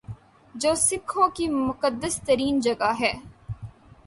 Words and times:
جو 0.55 0.73
سکھوں 0.75 1.27
کی 1.29 1.47
مقدس 1.49 2.19
ترین 2.21 2.59
جگہ 2.59 2.91
ہے 2.99 3.13